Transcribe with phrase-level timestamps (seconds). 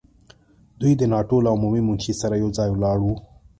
[0.79, 3.15] دوی د ناټو له عمومي منشي سره یو ځای ولاړ وو.